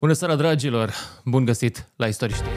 [0.00, 0.92] Bună seara, dragilor!
[1.24, 2.50] Bun găsit la Istoriștii!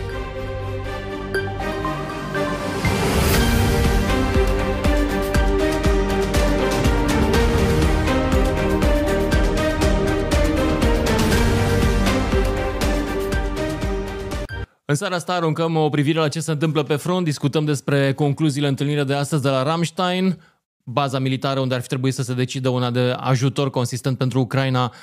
[14.86, 18.68] În seara asta aruncăm o privire la ce se întâmplă pe front, discutăm despre concluziile
[18.68, 20.42] întâlnirii de astăzi de la Ramstein,
[20.84, 24.94] baza militară unde ar fi trebuit să se decidă una de ajutor consistent pentru Ucraina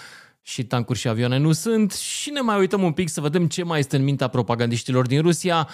[0.49, 3.63] și tancuri și avioane nu sunt și ne mai uităm un pic să vedem ce
[3.63, 5.69] mai este în mintea propagandiștilor din Rusia,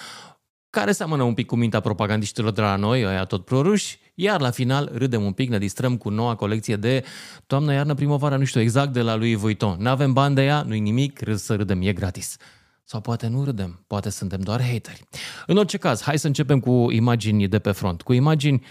[0.70, 4.50] care seamănă un pic cu mintea propagandiștilor de la noi, ăia tot proruși, iar la
[4.50, 7.04] final râdem un pic, ne distrăm cu noua colecție de
[7.46, 9.76] toamnă, iarnă, primăvară, nu știu exact, de la lui Vuitton.
[9.80, 12.36] N-avem bani de ea, nu-i nimic, râd să râdem, e gratis.
[12.84, 15.08] Sau poate nu râdem, poate suntem doar hateri.
[15.46, 18.64] În orice caz, hai să începem cu imagini de pe front, cu imagini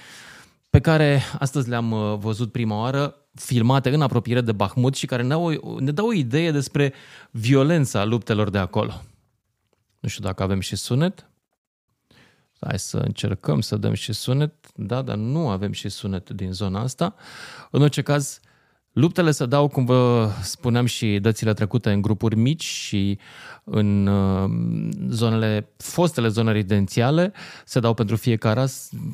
[0.70, 5.21] pe care astăzi le-am uh, văzut prima oară, filmate în apropiere de Bahmut și care
[5.21, 6.94] ne dau, o, ne dau o idee despre
[7.31, 9.01] violența luptelor de acolo.
[9.99, 11.29] Nu știu dacă avem și sunet.
[12.60, 14.54] Hai să încercăm să dăm și sunet.
[14.76, 17.15] Da, dar nu avem și sunet din zona asta.
[17.71, 18.40] În orice caz,
[18.91, 23.20] Luptele se dau, cum vă spuneam și dățile trecute, în grupuri mici și
[23.63, 24.49] în uh,
[25.09, 27.33] zonele, fostele zone rezidențiale,
[27.65, 28.65] se dau pentru fiecare,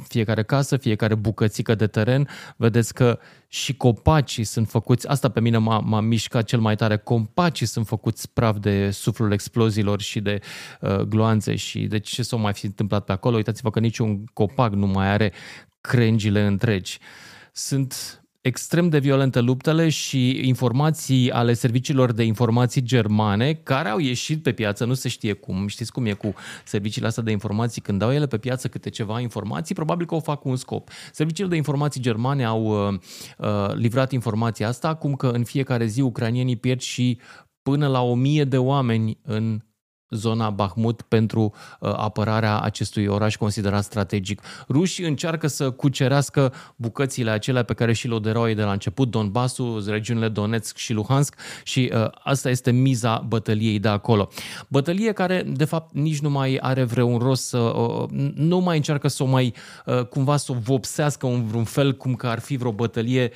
[0.07, 2.27] fiecare casă, fiecare bucățică de teren.
[2.55, 6.97] Vedeți că și copacii sunt făcuți, asta pe mine m-a, m-a mișcat cel mai tare,
[6.97, 10.39] copacii sunt făcuți praf de suflul exploziilor și de
[10.81, 13.35] uh, gloanțe și de ce s-o mai fi întâmplat pe acolo.
[13.35, 15.33] Uitați-vă că niciun copac nu mai are
[15.81, 16.99] crengile întregi.
[17.51, 24.43] Sunt extrem de violente luptele și informații ale serviciilor de informații germane care au ieșit
[24.43, 26.33] pe piață, nu se știe cum, știți cum e cu
[26.65, 30.19] serviciile astea de informații, când dau ele pe piață câte ceva informații, probabil că o
[30.19, 30.89] fac cu un scop.
[31.11, 32.99] Serviciile de informații germane au uh,
[33.37, 37.19] uh, livrat informația asta, cum că în fiecare zi ucranienii pierd și
[37.61, 39.61] până la o mie de oameni în
[40.09, 44.41] zona Bahmut pentru uh, apărarea acestui oraș considerat strategic.
[44.69, 49.09] Rușii încearcă să cucerească bucățile acelea pe care și le oderau ei de la început,
[49.09, 54.29] Donbassul, regiunile Donetsk și Luhansk și uh, asta este miza bătăliei de acolo.
[54.67, 59.07] Bătălie care de fapt nici nu mai are vreun rost să uh, nu mai încearcă
[59.07, 59.53] să o mai
[59.85, 63.31] uh, cumva să o vopsească în vreun fel cum că ar fi vreo bătălie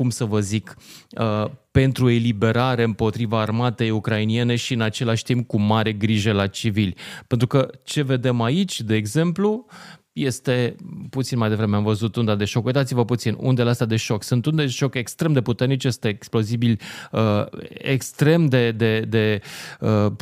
[0.00, 0.76] cum să vă zic,
[1.18, 6.94] uh, pentru eliberare împotriva armatei ucrainiene și în același timp cu mare grijă la civili.
[7.26, 9.66] Pentru că ce vedem aici, de exemplu,
[10.12, 10.76] este,
[11.10, 14.46] puțin mai devreme am văzut unda de șoc, uitați-vă puțin, undele astea de șoc, sunt
[14.46, 16.78] unde de șoc extrem de puternice, este explozibili
[17.12, 19.40] uh, extrem de, de, de
[19.80, 20.12] uh,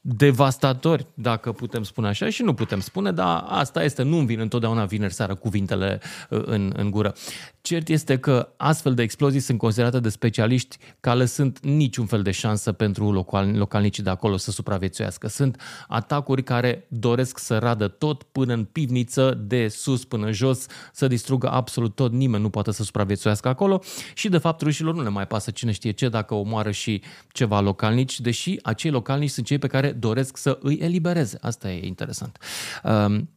[0.00, 4.84] devastatori, dacă putem spune așa, și nu putem spune, dar asta este, nu-mi vin întotdeauna
[4.84, 6.00] vineri seara cuvintele
[6.30, 7.14] uh, în, în gură.
[7.60, 12.30] Cert este că astfel de explozii sunt considerate de specialiști ca lăsând niciun fel de
[12.30, 15.28] șansă pentru local, localnicii de acolo să supraviețuiască.
[15.28, 21.06] Sunt atacuri care doresc să radă tot până în pivniță, de sus până jos, să
[21.06, 23.82] distrugă absolut tot, nimeni nu poate să supraviețuiască acolo
[24.14, 27.60] și de fapt rușilor nu le mai pasă cine știe ce dacă omoară și ceva
[27.60, 31.38] localnici, deși acei localnici sunt cei pe care doresc să îi elibereze.
[31.40, 32.38] Asta e interesant.
[32.84, 33.28] Um,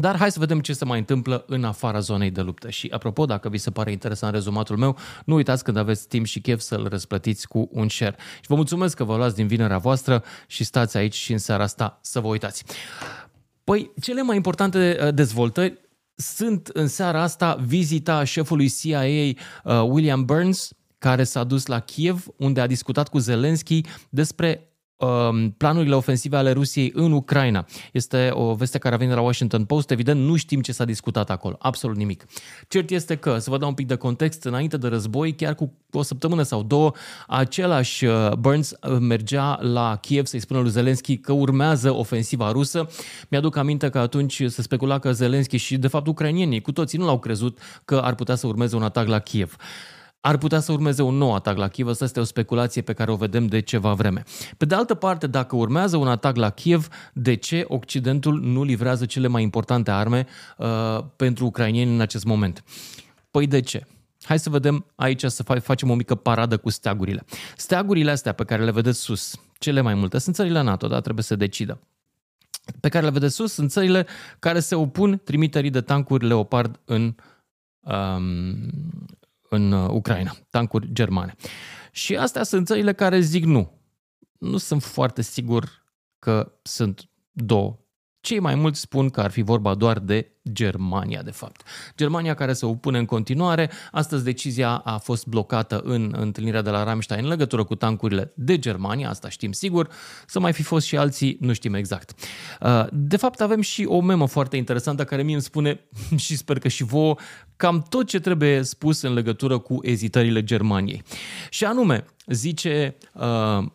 [0.00, 2.70] dar hai să vedem ce se mai întâmplă în afara zonei de luptă.
[2.70, 6.40] Și apropo, dacă vi se pare interesant rezumatul meu, nu uitați când aveți timp și
[6.40, 8.16] chef să-l răsplătiți cu un share.
[8.34, 11.62] Și vă mulțumesc că vă luați din vinerea voastră și stați aici și în seara
[11.62, 12.64] asta să vă uitați.
[13.68, 15.80] Păi, cele mai importante uh, dezvoltări
[16.14, 19.34] sunt în seara asta vizita șefului CIA uh,
[19.82, 24.67] William Burns, care s-a dus la Kiev, unde a discutat cu Zelensky despre Um,
[25.56, 27.66] planurile ofensive ale Rusiei în Ucraina.
[27.92, 29.90] Este o veste care a venit de la Washington Post.
[29.90, 31.56] Evident, nu știm ce s-a discutat acolo.
[31.58, 32.26] Absolut nimic.
[32.68, 35.72] Cert este că, să vă dau un pic de context, înainte de război, chiar cu
[35.92, 36.92] o săptămână sau două,
[37.26, 42.88] același uh, Burns uh, mergea la Kiev să-i spună lui Zelensky că urmează ofensiva rusă.
[43.28, 47.04] Mi-aduc aminte că atunci se specula că Zelensky și, de fapt, ucrainienii cu toții nu
[47.04, 49.56] l-au crezut că ar putea să urmeze un atac la Kiev
[50.28, 51.88] ar putea să urmeze un nou atac la Kiev.
[51.88, 54.22] Asta este o speculație pe care o vedem de ceva vreme.
[54.56, 59.06] Pe de altă parte, dacă urmează un atac la Kiev, de ce Occidentul nu livrează
[59.06, 60.26] cele mai importante arme
[60.56, 62.64] uh, pentru ucrainieni în acest moment?
[63.30, 63.86] Păi de ce?
[64.22, 67.24] Hai să vedem aici să facem o mică paradă cu steagurile.
[67.56, 71.00] Steagurile astea pe care le vedeți sus, cele mai multe, sunt țările NATO, da?
[71.00, 71.78] Trebuie să decidă
[72.80, 74.06] pe care le vedeți sus sunt țările
[74.38, 77.14] care se opun trimiterii de tancuri Leopard în,
[77.80, 78.56] um,
[79.48, 81.34] în uh, Ucraina, tancuri germane.
[81.92, 83.80] Și astea sunt țările care zic nu.
[84.38, 85.84] Nu sunt foarte sigur
[86.18, 87.78] că sunt două
[88.20, 91.62] Cei mai mulți spun că ar fi vorba doar de Germania, de fapt.
[91.96, 93.70] Germania care se opune în continuare.
[93.92, 98.58] Astăzi decizia a fost blocată în întâlnirea de la Ramstein în legătură cu tancurile de
[98.58, 99.88] Germania, asta știm sigur.
[100.26, 102.12] Să mai fi fost și alții, nu știm exact.
[102.60, 105.80] Uh, de fapt, avem și o memă foarte interesantă care mie îmi spune,
[106.16, 107.16] și sper că și vouă,
[107.56, 111.02] cam tot ce trebuie spus în legătură cu ezitările Germaniei.
[111.50, 113.66] Și anume, zice uh,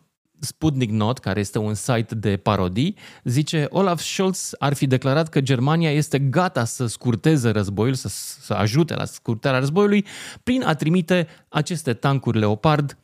[0.44, 5.40] Sputnik Not, care este un site de parodii, zice Olaf Scholz ar fi declarat că
[5.40, 8.08] Germania este gata să scurteze războiul, să,
[8.40, 10.04] să ajute la scurtarea războiului,
[10.42, 12.98] prin a trimite aceste tancuri Leopard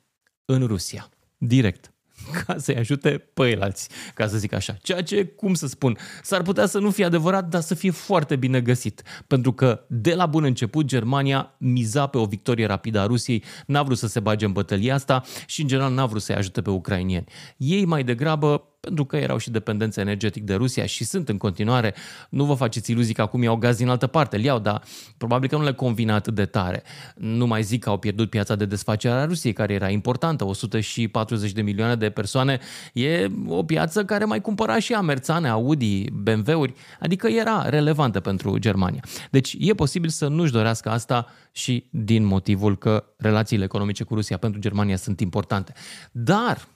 [0.45, 1.09] în Rusia.
[1.37, 1.90] Direct.
[2.47, 4.77] ca să-i ajute pe eilalți, ca să zic așa.
[4.83, 8.37] Ceea ce, cum să spun, s-ar putea să nu fie adevărat, dar să fie foarte
[8.37, 9.03] bine găsit.
[9.27, 13.83] Pentru că de la bun început Germania miza pe o victorie rapidă a Rusiei, n-a
[13.83, 16.71] vrut să se bage în bătălia asta și în general n-a vrut să-i ajute pe
[16.71, 17.27] ucrainieni.
[17.57, 21.95] Ei mai degrabă pentru că erau și dependență energetic de Rusia și sunt în continuare.
[22.29, 24.83] Nu vă faceți iluzii că acum iau gaz din altă parte, îl iau, dar
[25.17, 26.83] probabil că nu le convine atât de tare.
[27.17, 31.53] Nu mai zic că au pierdut piața de desfacere a Rusiei, care era importantă, 140
[31.53, 32.59] de milioane de persoane.
[32.93, 39.05] E o piață care mai cumpăra și Amerțane, Audi, BMW-uri, adică era relevantă pentru Germania.
[39.31, 44.37] Deci e posibil să nu-și dorească asta și din motivul că relațiile economice cu Rusia
[44.37, 45.73] pentru Germania sunt importante.
[46.13, 46.69] Dar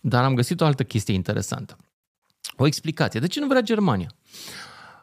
[0.00, 1.76] dar am găsit o altă chestie interesantă.
[2.56, 3.20] O explicație.
[3.20, 4.14] De ce nu vrea Germania?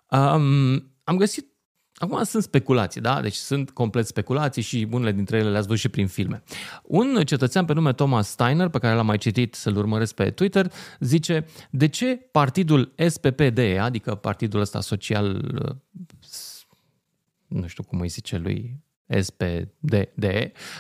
[0.10, 1.58] Um, am găsit
[2.00, 3.22] Acum sunt speculații, da?
[3.22, 6.44] Deci sunt complet speculații și unele dintre ele le-ați văzut și prin filme.
[6.84, 10.72] Un cetățean pe nume Thomas Steiner, pe care l-am mai citit să-l urmăresc pe Twitter,
[11.00, 15.26] zice de ce partidul SPPD, adică partidul ăsta social,
[17.48, 18.84] nu știu cum îi zice lui,
[19.20, 19.94] SPD,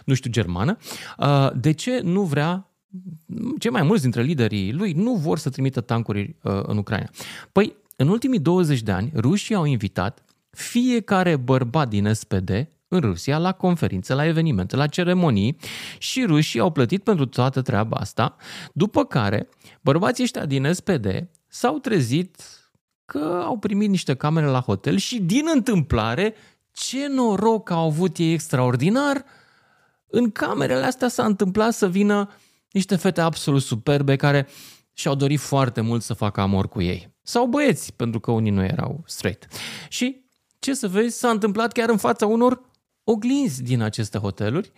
[0.05, 0.77] nu știu germană,
[1.17, 2.71] uh, de ce nu vrea
[3.59, 7.09] cei mai mulți dintre liderii lui nu vor să trimită tancuri uh, în Ucraina.
[7.51, 13.37] Păi, în ultimii 20 de ani, rușii au invitat fiecare bărbat din SPD în Rusia
[13.37, 15.57] la conferințe, la evenimente, la ceremonii
[15.97, 18.35] și rușii au plătit pentru toată treaba asta,
[18.73, 19.49] după care
[19.81, 22.41] bărbații ăștia din SPD s-au trezit
[23.05, 26.35] că au primit niște camere la hotel și din întâmplare,
[26.71, 29.23] ce noroc au avut ei extraordinar,
[30.07, 32.46] în camerele astea s-a întâmplat să vină uh,
[32.77, 34.47] niște fete absolut superbe care
[34.93, 37.15] și-au dorit foarte mult să facă amor cu ei.
[37.21, 39.47] Sau băieți, pentru că unii nu erau straight.
[39.89, 40.25] Și
[40.59, 42.61] ce să vezi, s-a întâmplat chiar în fața unor
[43.03, 44.71] oglinzi din aceste hoteluri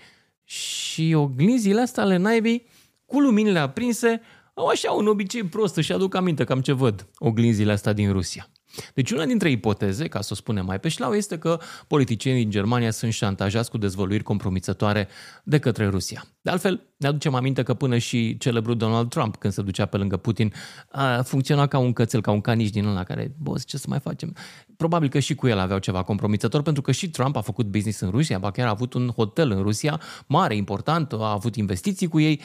[0.44, 2.68] și oglinzile astea ale naibii
[3.06, 4.22] cu luminile aprinse
[4.54, 8.50] au așa un obicei prost și aduc aminte cam ce văd oglinzile astea din Rusia.
[8.94, 12.52] Deci una dintre ipoteze, ca să o spunem mai pe șlau, este că politicienii din
[12.52, 15.08] Germania sunt șantajați cu dezvăluiri compromițătoare
[15.44, 16.26] de către Rusia.
[16.42, 19.98] De altfel, ne aducem aminte că până și celebrul Donald Trump, când se ducea pe
[19.98, 20.54] lângă Putin,
[20.90, 24.00] a funcționat ca un cățel, ca un caniș din ăla care, boss, ce să mai
[24.00, 24.36] facem?
[24.78, 28.00] Probabil că și cu el aveau ceva compromițător, pentru că și Trump a făcut business
[28.00, 32.08] în Rusia, ba chiar a avut un hotel în Rusia, mare, important, a avut investiții
[32.08, 32.42] cu ei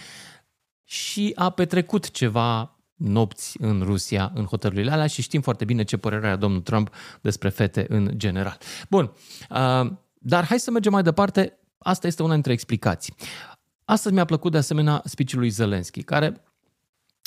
[0.85, 5.97] și a petrecut ceva nopți în Rusia, în hotelurile alea și știm foarte bine ce
[5.97, 8.59] părere are domnul Trump despre fete în general.
[8.91, 9.13] Bun,
[9.51, 11.59] uh, dar hai să mergem mai departe.
[11.79, 13.15] Asta este una dintre explicații.
[13.85, 16.43] Astăzi mi-a plăcut de asemenea speech lui Zelensky, care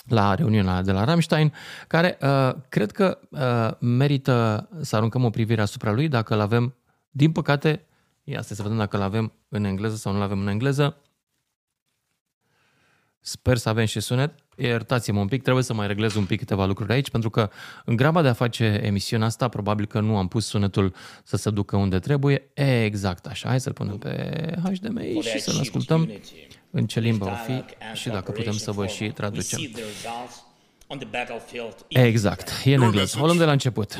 [0.07, 1.53] la reuniunea de la Ramstein,
[1.87, 6.75] care uh, cred că uh, merită să aruncăm o privire asupra lui dacă îl avem,
[7.09, 7.85] din păcate,
[8.23, 10.97] ia să vedem dacă îl avem în engleză sau nu îl avem în engleză.
[13.27, 14.33] Sper să avem și sunet.
[14.55, 17.49] Iertați-mă un pic, trebuie să mai reglez un pic câteva lucruri aici, pentru că
[17.85, 20.93] în graba de a face emisiunea asta, probabil că nu am pus sunetul
[21.23, 22.49] să se ducă unde trebuie.
[22.53, 23.47] Exact așa.
[23.47, 24.11] Hai să-l punem pe
[24.63, 26.11] HDMI și să-l ascultăm
[26.71, 27.63] în ce limbă o fi
[27.97, 29.59] și dacă putem să vă și traducem.
[31.87, 33.19] Exact, e în engleză.
[33.21, 33.93] O luăm de la început.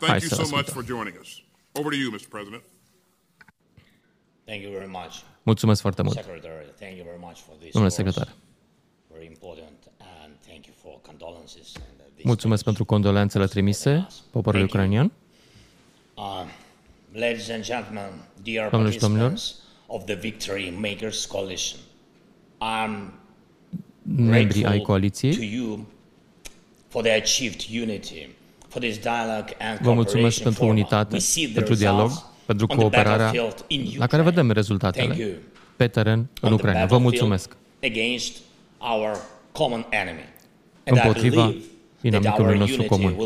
[0.00, 0.84] Hai să ascultăm.
[4.44, 5.14] Thank you very much.
[5.42, 6.24] Mulțumesc foarte mult.
[7.72, 8.34] Domnule secretar.
[12.22, 15.12] Mulțumesc pentru condolențele trimise poporului ucrainian.
[16.14, 16.44] Uh,
[17.12, 18.10] ladies and gentlemen,
[18.42, 19.54] dear participants
[19.86, 21.80] of the Victory Makers Coalition,
[22.60, 23.12] I'm
[24.02, 25.36] membrii ai coaliției.
[25.36, 25.86] To you
[26.88, 28.28] for the achieved unity,
[28.68, 31.16] for this dialogue and Vă mulțumesc pentru unitate,
[31.54, 32.10] pentru dialog
[32.46, 33.32] pentru cooperarea
[33.96, 35.38] la care vedem rezultatele
[35.76, 36.84] pe teren în Ucraina.
[36.86, 37.56] Vă mulțumesc!
[40.84, 41.54] Împotriva
[42.00, 43.16] inamicului nostru comun.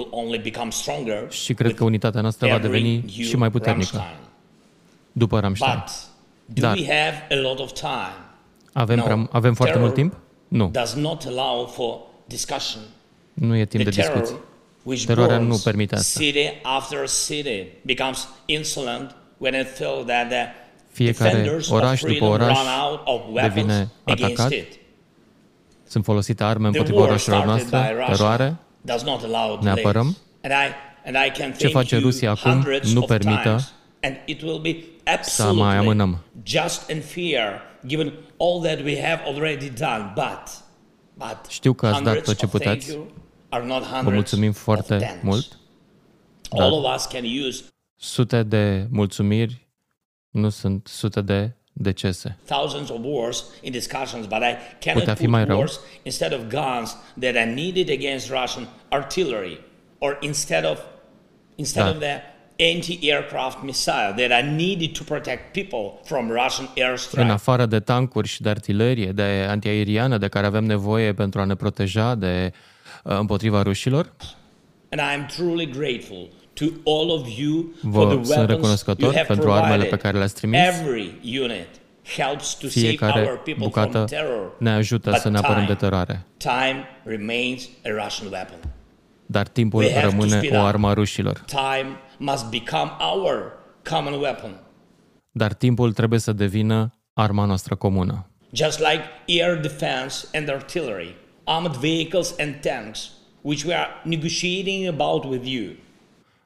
[1.31, 4.05] Și cred că unitatea noastră va deveni și mai puternică
[5.13, 5.85] după Ramstein.
[6.45, 6.77] Dar
[8.73, 10.17] avem, prea, avem foarte mult timp?
[10.49, 10.71] Nu.
[13.33, 14.37] Nu e timp de discuții.
[15.07, 16.21] Teroarea nu permite asta.
[16.21, 20.47] City after city becomes insolent when it feels that the
[20.93, 22.59] Fiecare oraș după oraș
[23.43, 24.53] devine atacat.
[25.89, 28.57] Sunt folosite arme împotriva orașelor noastre, teroare,
[29.61, 30.17] ne apărăm.
[31.57, 33.69] Ce face Rusia acum nu permită
[35.23, 36.25] să mai amânăm.
[41.49, 42.99] Știu că ați dat tot ce puteți.
[44.03, 45.59] Vă mulțumim foarte mult.
[46.51, 46.71] Dar
[47.97, 49.69] sute de mulțumiri
[50.31, 52.39] nu sunt sute de decese.
[52.45, 57.53] Thousands of wars in discussions, but I cannot put wars instead of guns that are
[57.55, 59.61] needed against Russian artillery
[59.99, 60.79] or instead of
[61.55, 61.91] instead da.
[61.91, 62.23] of the
[62.75, 67.23] anti-aircraft missile that are needed to protect people from Russian airstrike.
[67.23, 71.45] În afară de tancuri și de artilerie, de antiaeriană de care avem nevoie pentru a
[71.45, 72.59] ne proteja de uh,
[73.15, 74.13] împotriva rușilor.
[74.91, 79.85] And I am truly grateful to all of you for the sunt recunoscător pentru armele
[79.85, 80.61] pe care le-ați trimis.
[80.61, 81.69] Every unit
[82.17, 85.75] helps to Fiecare save our people bucată from terror, ne ajută să ne apărăm de
[85.75, 86.27] teroare.
[86.37, 88.59] Time remains a Russian weapon.
[89.27, 91.45] Dar timpul rămâne o armă a rușilor.
[91.47, 93.53] Time must become our
[93.91, 94.61] common weapon.
[95.31, 98.27] Dar timpul trebuie să devină arma noastră comună.
[98.53, 99.03] Just like
[99.43, 101.15] air defense and artillery,
[101.47, 103.13] armored vehicles and tanks,
[103.43, 105.77] which we are negotiating about with you.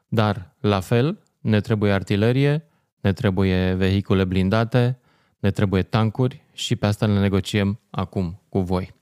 [0.08, 2.64] Dar, la fel, ne trebuie artilerie,
[3.00, 4.98] ne trebuie vehicule blindate,
[5.38, 8.94] ne trebuie tancuri și pe asta le negociem acum cu voi.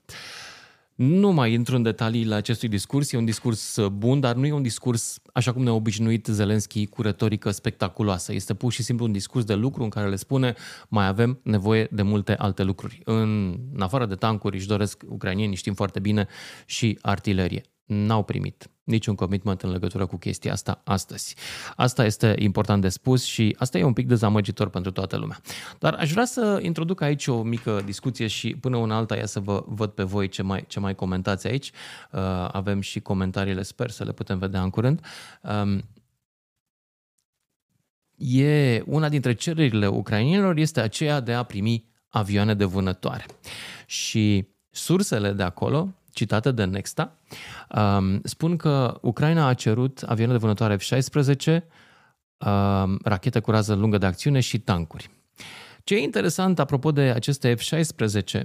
[0.99, 4.61] Nu mai intru în detaliile acestui discurs, e un discurs bun, dar nu e un
[4.61, 8.33] discurs așa cum ne-a obișnuit Zelenski cu retorică spectaculoasă.
[8.33, 10.53] Este pur și simplu un discurs de lucru în care le spune
[10.87, 13.01] mai avem nevoie de multe alte lucruri.
[13.03, 16.27] În, în afară de tancuri își doresc ucrainienii, știm foarte bine,
[16.65, 21.35] și artilerie n-au primit niciun commitment în legătură cu chestia asta astăzi.
[21.75, 25.41] Asta este important de spus și asta e un pic dezamăgitor pentru toată lumea.
[25.79, 29.39] Dar aș vrea să introduc aici o mică discuție și până una alta ia să
[29.39, 31.71] vă văd pe voi ce mai, ce mai comentați aici.
[32.11, 32.19] Uh,
[32.51, 35.05] avem și comentariile, sper să le putem vedea în curând.
[35.41, 35.83] Um,
[38.17, 43.25] e una dintre cererile ucrainienilor este aceea de a primi avioane de vânătoare.
[43.85, 47.19] Și sursele de acolo citate de Nexta,
[47.75, 51.63] um, spun că Ucraina a cerut avioane de vânătoare F-16,
[52.37, 55.09] um, rachete cu rază lungă de acțiune și tancuri.
[55.83, 58.41] Ce e interesant apropo de aceste F-16,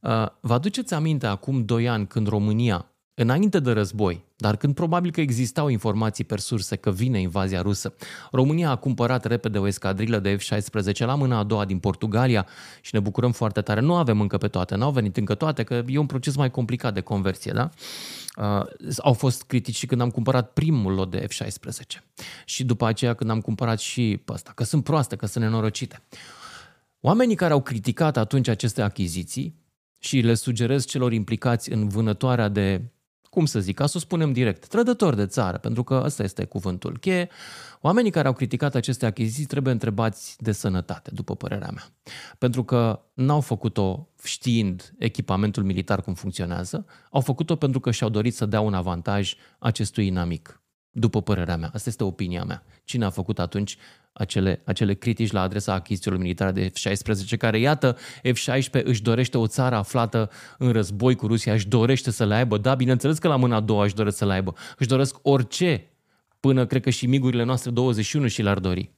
[0.00, 5.10] uh, vă aduceți aminte acum 2 ani când România Înainte de război, dar când probabil
[5.10, 7.94] că existau informații per surse că vine invazia rusă,
[8.30, 12.46] România a cumpărat repede o escadrilă de F-16 la mâna a doua din Portugalia
[12.80, 13.80] și ne bucurăm foarte tare.
[13.80, 16.94] Nu avem încă pe toate, n-au venit încă toate, că e un proces mai complicat
[16.94, 17.70] de conversie, da?
[18.36, 22.02] Uh, au fost critici și când am cumpărat primul lot de F-16
[22.44, 26.02] și după aceea când am cumpărat și pe ăsta, că sunt proaste, că sunt nenorocite.
[27.00, 29.54] Oamenii care au criticat atunci aceste achiziții
[29.98, 32.90] și le sugerez celor implicați în vânătoarea de
[33.36, 36.44] cum să zic, ca să o spunem direct, trădători de țară, pentru că ăsta este
[36.44, 37.28] cuvântul cheie,
[37.80, 41.84] oamenii care au criticat aceste achiziții trebuie întrebați de sănătate, după părerea mea.
[42.38, 48.34] Pentru că n-au făcut-o știind echipamentul militar cum funcționează, au făcut-o pentru că și-au dorit
[48.34, 51.70] să dea un avantaj acestui inamic după părerea mea.
[51.74, 52.64] Asta este opinia mea.
[52.84, 53.76] Cine a făcut atunci
[54.16, 59.46] acele, acele critici la adresa achizițiilor militare de F-16, care, iată, F-16 își dorește o
[59.46, 62.58] țară aflată în război cu Rusia, își dorește să le aibă.
[62.58, 64.54] Da, bineînțeles că la mâna a doua își doresc să le aibă.
[64.78, 65.90] Își doresc orice,
[66.40, 68.94] până cred că și migurile noastre 21 și le-ar dori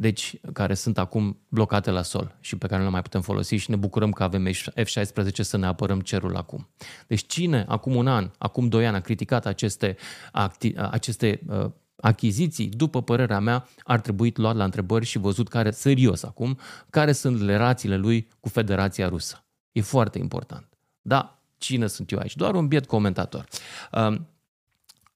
[0.00, 3.54] deci care sunt acum blocate la sol și pe care nu le mai putem folosi
[3.54, 6.68] și ne bucurăm că avem F-16 să ne apărăm cerul acum.
[7.06, 9.96] Deci cine acum un an, acum doi ani a criticat aceste,
[10.32, 15.70] acti- aceste uh, achiziții, după părerea mea, ar trebui luat la întrebări și văzut care,
[15.70, 16.58] serios acum,
[16.90, 19.44] care sunt relațiile lui cu Federația Rusă.
[19.72, 20.68] E foarte important.
[21.00, 22.36] Da, cine sunt eu aici?
[22.36, 23.46] Doar un biet comentator.
[23.92, 24.20] Uh,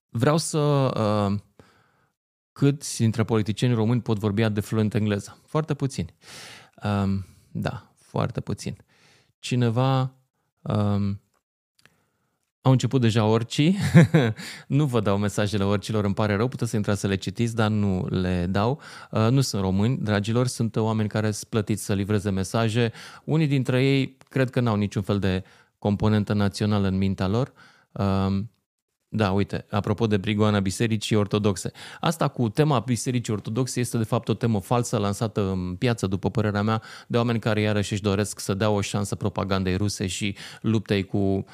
[0.09, 1.39] vreau să uh,
[2.51, 5.37] câți dintre politicieni români pot vorbi de fluent engleză?
[5.45, 6.15] Foarte puțini.
[6.83, 8.77] Um, da, foarte puțin.
[9.39, 10.13] Cineva...
[10.61, 11.22] Um,
[12.63, 13.77] au început deja orcii.
[14.67, 17.69] nu vă dau mesajele orcilor, îmi pare rău, puteți să intrați să le citiți, dar
[17.69, 18.81] nu le dau.
[19.11, 22.91] Uh, nu sunt români, dragilor, sunt oameni care sunt plătiți să livreze mesaje.
[23.23, 25.43] Unii dintre ei cred că n-au niciun fel de
[25.79, 27.53] componentă națională în mintea lor.
[29.13, 31.71] Uh, Da, uite, apropo de brigoana bisericii ortodoxe.
[31.99, 36.29] Asta cu tema bisericii ortodoxe este de fapt o temă falsă lansată în piață, după
[36.29, 40.35] părerea mea, de oameni care iarăși își doresc să dea o șansă propagandei ruse și
[40.61, 41.45] luptei cu,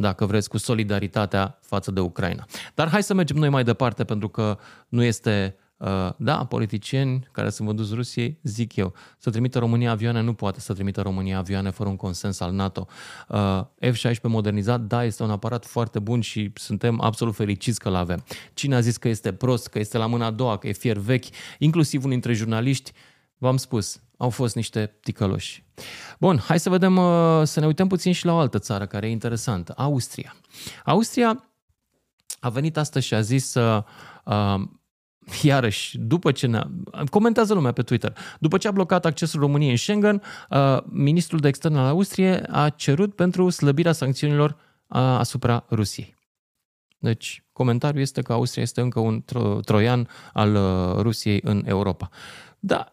[0.00, 2.46] dacă vreți, cu solidaritatea față de Ucraina.
[2.74, 5.65] Dar hai să mergem noi mai departe, pentru că nu este Uh,
[6.16, 10.72] da, politicieni care sunt vânduți Rusiei, zic eu, să trimită România avioane, nu poate să
[10.72, 12.86] trimită România avioane fără un consens al NATO.
[13.28, 17.94] Uh, F-16 modernizat, da, este un aparat foarte bun și suntem absolut fericiți că l
[17.94, 18.24] avem.
[18.54, 20.96] Cine a zis că este prost, că este la mâna a doua, că e fier
[20.96, 21.26] vechi,
[21.58, 22.92] inclusiv unul dintre jurnaliști,
[23.38, 25.64] v-am spus, au fost niște ticăloși.
[26.18, 29.06] Bun, hai să vedem, uh, să ne uităm puțin și la o altă țară care
[29.06, 30.36] e interesantă, Austria.
[30.84, 31.50] Austria
[32.40, 33.82] a venit astăzi și a zis uh,
[34.24, 34.60] uh,
[35.42, 36.62] iarăși, după ce ne
[37.10, 41.48] comentează lumea pe Twitter, după ce a blocat accesul României în Schengen, uh, ministrul de
[41.48, 46.14] externe al Austriei a cerut pentru slăbirea sancțiunilor uh, asupra Rusiei.
[46.98, 52.08] Deci, comentariul este că Austria este încă un tro- troian al uh, Rusiei în Europa.
[52.58, 52.90] Da,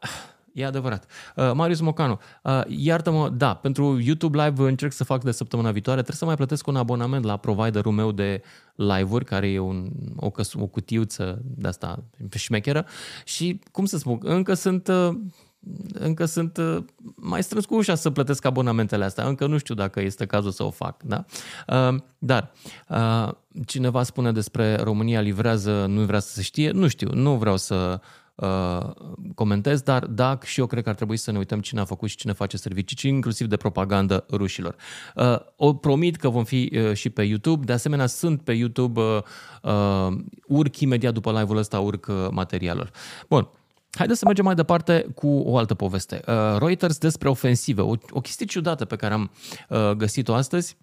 [0.54, 1.06] E adevărat.
[1.36, 6.00] Uh, Marius Mocanu, uh, iartă-mă, da, pentru YouTube Live încerc să fac de săptămâna viitoare,
[6.00, 8.42] trebuie să mai plătesc un abonament la providerul meu de
[8.76, 12.04] live-uri, care e un, o, căs- o cutiuță de asta
[12.36, 12.86] șmecheră
[13.26, 14.88] și, cum să spun, încă sunt...
[14.88, 15.10] Uh,
[15.94, 16.78] încă sunt uh,
[17.16, 19.28] mai strâns cu ușa să plătesc abonamentele astea.
[19.28, 21.04] Încă nu știu dacă este cazul să o fac.
[21.04, 21.26] Da?
[21.68, 22.52] Uh, dar
[23.66, 26.72] cineva spune despre România livrează, nu vrea să se știe.
[26.72, 28.00] Nu știu, nu vreau să
[28.36, 28.90] Uh,
[29.36, 32.10] comentez, dar da, și eu cred că ar trebui să ne uităm cine a făcut
[32.10, 34.76] și cine face servicii, inclusiv de propagandă rușilor.
[35.16, 39.02] Uh, o promit că vom fi uh, și pe YouTube, de asemenea sunt pe YouTube,
[39.02, 39.22] uh,
[39.62, 42.90] uh, urc imediat după live-ul ăsta, urc uh, materialul.
[43.30, 43.50] Bun,
[43.98, 46.22] Haideți să mergem mai departe cu o altă poveste.
[46.28, 49.32] Uh, Reuters despre ofensive, o, o chestie ciudată pe care am
[49.70, 50.78] uh, găsit-o astăzi.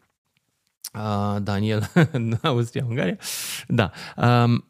[0.94, 1.90] Uh, Daniel,
[2.42, 3.16] Austria, Ungaria.
[3.68, 3.90] Da.
[4.16, 4.64] Um,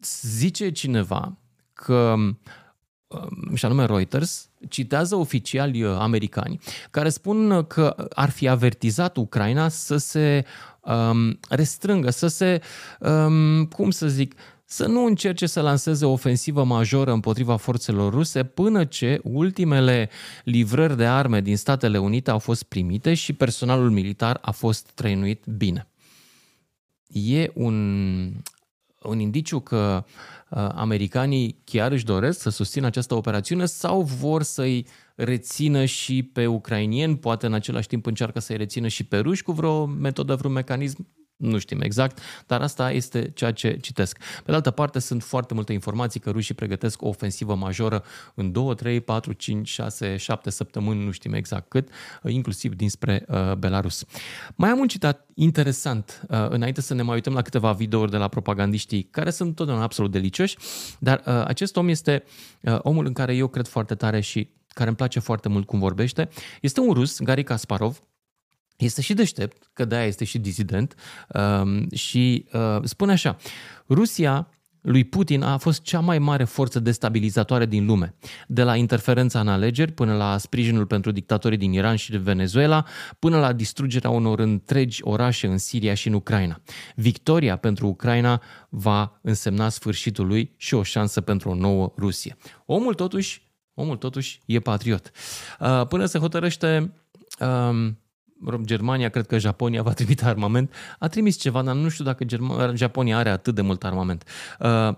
[0.00, 1.36] zice cineva
[1.76, 2.14] că
[3.06, 6.58] um, și anume Reuters, citează oficiali uh, americani
[6.90, 10.44] care spun că ar fi avertizat Ucraina să se
[10.80, 12.60] um, restrângă, să se,
[13.00, 14.34] um, cum să zic,
[14.68, 20.10] să nu încerce să lanseze o ofensivă majoră împotriva forțelor ruse până ce ultimele
[20.44, 25.44] livrări de arme din Statele Unite au fost primite și personalul militar a fost trăinuit
[25.44, 25.88] bine.
[27.06, 28.32] E un,
[29.06, 34.42] un indiciu că uh, Uh, americanii chiar își doresc să susțină această operațiune sau vor
[34.42, 39.42] să-i rețină și pe ucrainieni, poate în același timp încearcă să-i rețină și pe ruși
[39.42, 41.06] cu vreo metodă, vreun mecanism?
[41.36, 44.18] Nu știm exact, dar asta este ceea ce citesc.
[44.18, 48.52] Pe de altă parte, sunt foarte multe informații că rușii pregătesc o ofensivă majoră în
[48.52, 51.88] 2, 3, 4, 5, 6, 7 săptămâni, nu știm exact cât,
[52.22, 54.04] uh, inclusiv dinspre uh, Belarus.
[54.54, 58.16] Mai am un citat interesant, uh, înainte să ne mai uităm la câteva videouri de
[58.16, 60.56] la propagandiștii, care sunt totdeauna absolut delicioși,
[60.98, 62.24] dar uh, acest om este
[62.60, 65.78] uh, omul în care eu cred foarte tare și care îmi place foarte mult cum
[65.78, 66.28] vorbește.
[66.60, 68.02] Este un rus, Gary Kasparov,
[68.76, 70.94] este și deștept, că de-aia este și dizident
[71.28, 73.36] um, și uh, spune așa,
[73.88, 74.48] Rusia
[74.86, 78.14] lui Putin a fost cea mai mare forță destabilizatoare din lume,
[78.46, 82.84] de la interferența în alegeri până la sprijinul pentru dictatorii din Iran și Venezuela,
[83.18, 86.60] până la distrugerea unor întregi orașe în Siria și în Ucraina.
[86.94, 92.36] Victoria pentru Ucraina va însemna sfârșitul lui și o șansă pentru o nouă Rusie.
[92.66, 93.42] Omul totuși,
[93.74, 95.10] omul totuși e patriot.
[95.60, 96.92] Uh, până se hotărăște
[97.40, 97.98] um,
[98.64, 100.72] Germania, cred că Japonia va trimite armament.
[100.98, 104.24] A trimis ceva, dar nu știu dacă Germania, Japonia are atât de mult armament.
[104.60, 104.94] Uh,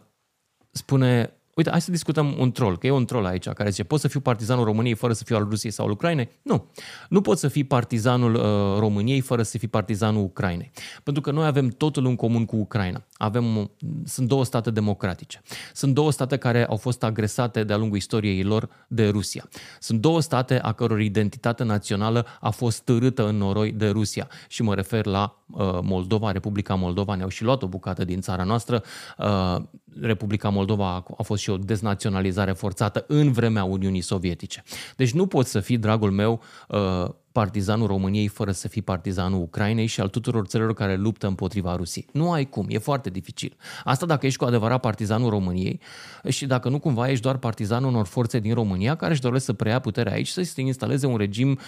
[0.71, 4.01] spune Uite, hai să discutăm un troll, că e un troll aici care zice pot
[4.01, 6.29] să fiu partizanul României fără să fiu al Rusiei sau al Ucrainei?
[6.43, 6.71] Nu.
[7.09, 10.71] Nu pot să fii partizanul uh, României fără să fii partizanul Ucrainei.
[11.03, 13.05] Pentru că noi avem totul în comun cu Ucraina.
[13.13, 13.71] Avem,
[14.05, 15.43] sunt două state democratice.
[15.75, 19.49] Sunt două state care au fost agresate de-a lungul istoriei lor de Rusia.
[19.81, 24.29] Sunt două state a căror identitate națională a fost târâtă în noroi de Rusia.
[24.49, 27.15] Și mă refer la uh, Moldova, Republica Moldova.
[27.15, 28.83] Ne-au și luat o bucată din țara noastră.
[29.19, 29.57] Uh,
[30.01, 34.63] Republica Moldova a fost și o deznaționalizare forțată în vremea Uniunii Sovietice.
[34.97, 39.87] Deci nu poți să fii, dragul meu, uh, partizanul României fără să fii partizanul Ucrainei
[39.87, 42.07] și al tuturor țărilor care luptă împotriva Rusiei.
[42.13, 43.57] Nu ai cum, e foarte dificil.
[43.85, 45.81] Asta dacă ești cu adevărat partizanul României
[46.29, 49.53] și dacă nu cumva ești doar partizanul unor forțe din România care își doresc să
[49.53, 51.59] preia puterea aici, să se instaleze un regim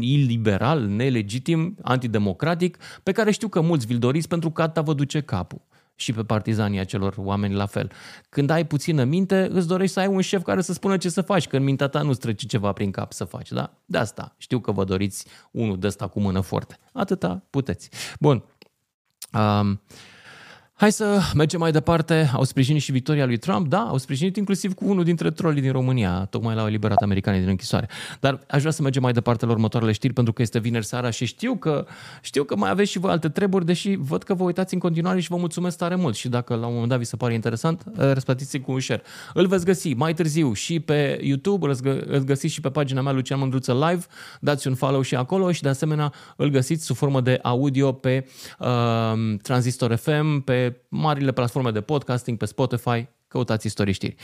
[0.00, 5.20] iliberal, nelegitim, antidemocratic, pe care știu că mulți vi-l doriți pentru că atâta vă duce
[5.20, 5.60] capul
[6.00, 7.90] și pe partizanii acelor oameni la fel.
[8.28, 11.20] Când ai puțină minte, îți dorești să ai un șef care să spună ce să
[11.20, 13.72] faci, că în mintea ta nu-ți trece ceva prin cap să faci, da?
[13.84, 14.34] De asta.
[14.36, 16.78] Știu că vă doriți unul de ăsta cu mână foarte.
[16.92, 17.90] Atâta puteți.
[18.20, 18.44] Bun.
[19.32, 19.80] Um,
[20.80, 22.30] Hai să mergem mai departe.
[22.32, 23.68] Au sprijinit și victoria lui Trump?
[23.68, 26.26] Da, au sprijinit inclusiv cu unul dintre trolii din România.
[26.30, 27.88] Tocmai l-au eliberat americanii din închisoare.
[28.20, 31.10] Dar aș vrea să mergem mai departe la următoarele știri pentru că este vineri seara
[31.10, 31.86] și știu că,
[32.20, 35.20] știu că mai aveți și voi alte treburi, deși văd că vă uitați în continuare
[35.20, 36.14] și vă mulțumesc tare mult.
[36.14, 39.02] Și dacă la un moment dat vi se pare interesant, eh, răsplătiți cu un share.
[39.34, 41.66] Îl veți găsi mai târziu și pe YouTube,
[42.06, 44.04] îl găsiți și pe pagina mea Lucian Mândruță Live.
[44.40, 48.26] Dați un follow și acolo și de asemenea îl găsiți sub formă de audio pe
[48.58, 54.15] uh, Transistor FM, pe marile platforme de podcasting, pe Spotify, căutați istorie știri.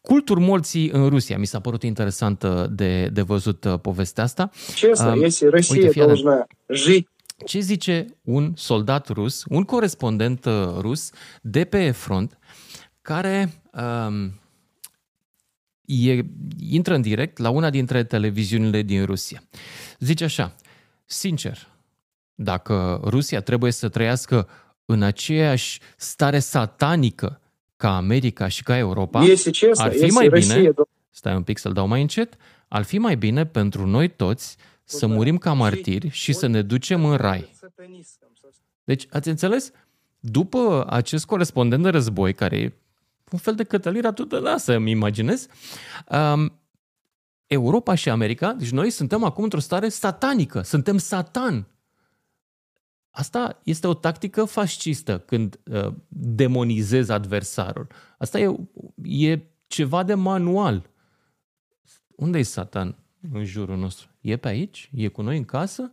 [0.00, 1.38] Cultul morții în Rusia.
[1.38, 4.50] Mi s-a părut interesantă de, de văzut uh, povestea asta.
[4.74, 7.08] Честно, um, если Россия uite, должна жить
[7.44, 11.10] ce zice un soldat rus, un corespondent uh, rus
[11.42, 12.38] de pe front,
[13.02, 13.62] care
[14.06, 14.40] um,
[15.84, 16.24] e,
[16.70, 19.42] intră în direct la una dintre televiziunile din Rusia.
[19.98, 20.54] Zice așa,
[21.04, 21.68] sincer,
[22.34, 24.48] dacă Rusia trebuie să trăiască
[24.85, 27.39] în aceeași stare satanică
[27.75, 29.19] ca America și ca Europa,
[29.73, 30.71] ar fi mai bine,
[31.09, 32.35] stai un pic să-l dau mai încet,
[32.67, 37.05] ar fi mai bine pentru noi toți să murim ca martiri și să ne ducem
[37.05, 37.55] în rai.
[38.83, 39.71] Deci, ați înțeles?
[40.19, 42.73] După acest corespondent de război, care e
[43.31, 45.47] un fel de cătălira tu de lasă, îmi imaginez,
[46.09, 46.59] um,
[47.47, 51.67] Europa și America, deci noi suntem acum într-o stare satanică, suntem satan.
[53.15, 57.87] Asta este o tactică fascistă când uh, demonizezi adversarul.
[58.17, 58.55] Asta e,
[59.03, 60.89] e ceva de manual.
[62.15, 62.95] Unde e Satan
[63.31, 64.07] în jurul nostru?
[64.21, 64.89] E pe aici?
[64.93, 65.91] E cu noi în casă?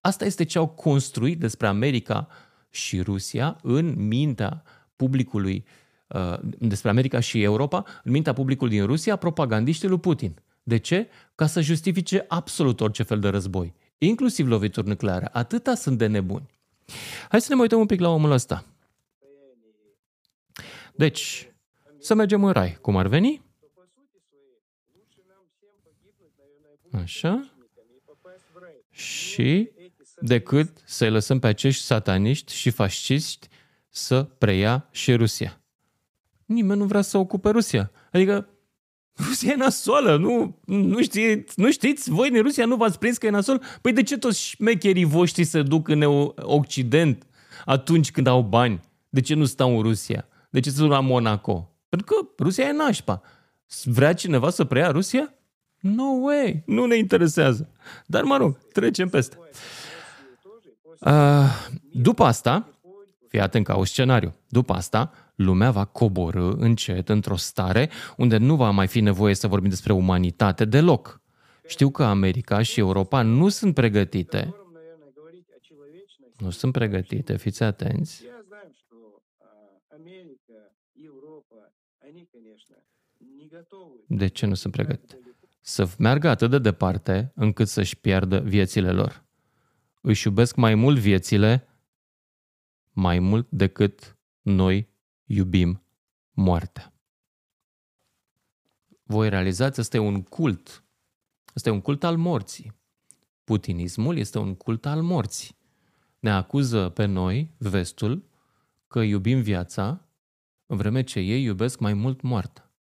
[0.00, 2.28] Asta este ce au construit despre America
[2.70, 4.62] și Rusia în mintea
[4.96, 5.64] publicului,
[6.08, 10.34] uh, despre America și Europa, în mintea publicului din Rusia, propagandiștii lui Putin.
[10.62, 11.08] De ce?
[11.34, 13.74] Ca să justifice absolut orice fel de război
[14.06, 15.28] inclusiv lovituri nucleare.
[15.32, 16.50] Atâta sunt de nebuni.
[17.28, 18.64] Hai să ne mai uităm un pic la omul ăsta.
[20.94, 21.52] Deci,
[21.98, 22.78] să mergem în rai.
[22.80, 23.42] Cum ar veni?
[26.92, 27.52] Așa.
[28.90, 29.70] Și
[30.20, 33.48] decât să-i lăsăm pe acești sataniști și fascisti
[33.88, 35.60] să preia și Rusia.
[36.44, 37.90] Nimeni nu vrea să ocupe Rusia.
[38.12, 38.48] Adică
[39.26, 42.10] Rusia e nasoală, nu, nu, știți, nu știți?
[42.10, 43.62] Voi din Rusia nu v-ați prins că e nasol?
[43.80, 46.02] Păi de ce toți șmecherii voștri se duc în
[46.36, 47.26] Occident
[47.64, 48.80] atunci când au bani?
[49.08, 50.28] De ce nu stau în Rusia?
[50.50, 51.76] De ce se duc la Monaco?
[51.88, 53.22] Pentru că Rusia e nașpa.
[53.84, 55.34] Vrea cineva să preia Rusia?
[55.80, 57.68] No way, nu ne interesează.
[58.06, 59.36] Dar mă rog, trecem peste.
[61.00, 62.68] Uh, după asta,
[63.28, 68.56] fii atent ca un scenariu, după asta, lumea va coborâ încet într-o stare unde nu
[68.56, 71.20] va mai fi nevoie să vorbim despre umanitate deloc.
[71.66, 74.54] Știu că America și Europa nu sunt pregătite.
[76.38, 78.24] Nu sunt pregătite, fiți atenți.
[84.06, 85.16] De ce nu sunt pregătite?
[85.60, 89.24] Să meargă atât de departe încât să-și piardă viețile lor.
[90.00, 91.68] Își iubesc mai mult viețile,
[92.90, 94.91] mai mult decât noi
[95.34, 95.82] iubim
[96.30, 96.92] moartea.
[99.02, 100.84] Voi realizați, ăsta e un cult.
[101.56, 102.72] Ăsta e un cult al morții.
[103.44, 105.56] Putinismul este un cult al morții.
[106.18, 108.28] Ne acuză pe noi, vestul,
[108.86, 110.08] că iubim viața,
[110.66, 112.72] în vreme ce ei iubesc mai mult moartea.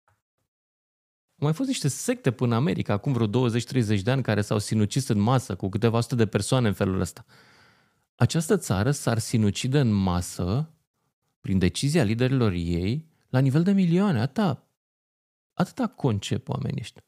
[1.29, 4.57] Au mai fost niște secte până în America, acum vreo 20-30 de ani, care s-au
[4.57, 7.25] sinucis în masă cu câteva sute de persoane în felul ăsta.
[8.15, 10.75] Această țară s-ar sinucide în masă
[11.41, 14.19] prin decizia liderilor ei, la nivel de milioane.
[14.19, 14.67] Atâta,
[15.54, 17.04] atâta concep oamenii ăștia.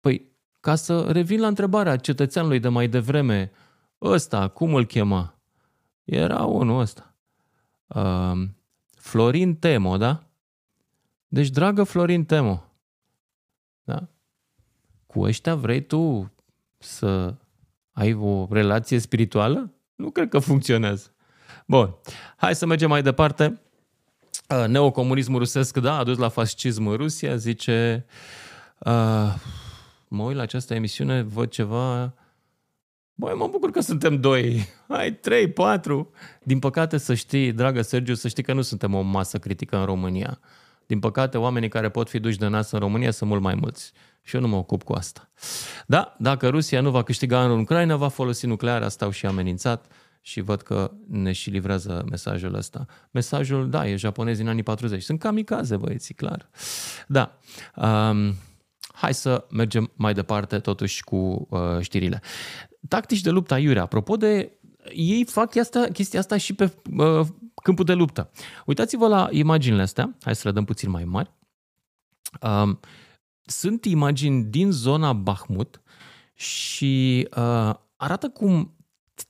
[0.00, 3.52] Păi, ca să revin la întrebarea cetățeanului de mai devreme,
[4.00, 5.38] ăsta, cum îl chema?
[6.04, 7.14] Era unul ăsta.
[7.86, 8.48] Uh,
[8.96, 10.26] Florin Temo, da?
[11.28, 12.64] Deci, dragă Florin Temo,
[13.82, 14.08] da?
[15.06, 16.32] Cu ăștia vrei tu
[16.78, 17.34] să
[17.92, 19.72] ai o relație spirituală?
[19.94, 21.14] Nu cred că funcționează.
[21.66, 21.94] Bun,
[22.36, 23.60] hai să mergem mai departe.
[24.48, 28.06] Uh, neocomunismul rusesc, da, a dus la fascism în Rusia, zice...
[28.78, 29.34] Uh,
[30.08, 32.14] mă uit la această emisiune, văd ceva...
[33.14, 34.68] Băi, mă bucur că suntem doi.
[34.88, 36.10] Hai, trei, patru.
[36.42, 39.84] Din păcate, să știi, dragă Sergiu, să știi că nu suntem o masă critică în
[39.84, 40.40] România.
[40.86, 43.92] Din păcate, oamenii care pot fi duși de nas în România sunt mult mai mulți.
[44.22, 45.30] Și eu nu mă ocup cu asta.
[45.86, 49.86] Da, dacă Rusia nu va câștiga în Ucraina, va folosi nuclearea, asta au și amenințat
[50.26, 52.86] și văd că ne și livrează mesajul ăsta.
[53.10, 55.02] Mesajul, da, e japonez din anii 40.
[55.02, 56.50] Sunt kamikaze, băieții, clar.
[57.06, 57.38] Da.
[57.76, 58.34] Um,
[58.92, 62.22] hai să mergem mai departe totuși cu uh, știrile.
[62.88, 63.82] Tactici de luptă aiurea.
[63.82, 64.58] Apropo de...
[64.94, 67.26] Ei fac asta, chestia asta și pe uh,
[67.62, 68.30] câmpul de luptă.
[68.66, 71.32] Uitați-vă la imaginile astea, hai să le dăm puțin mai mari.
[72.40, 72.80] Um,
[73.42, 75.82] sunt imagini din zona Bahmut
[76.34, 78.73] și uh, arată cum